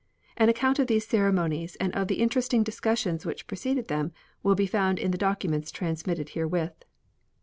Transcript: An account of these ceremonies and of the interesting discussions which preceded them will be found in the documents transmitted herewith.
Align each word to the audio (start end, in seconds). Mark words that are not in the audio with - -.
An 0.35 0.49
account 0.49 0.79
of 0.79 0.87
these 0.87 1.05
ceremonies 1.05 1.75
and 1.75 1.93
of 1.93 2.07
the 2.07 2.21
interesting 2.23 2.63
discussions 2.63 3.23
which 3.23 3.45
preceded 3.45 3.87
them 3.87 4.13
will 4.41 4.55
be 4.55 4.65
found 4.65 4.97
in 4.97 5.11
the 5.11 5.15
documents 5.19 5.69
transmitted 5.69 6.29
herewith. 6.29 6.73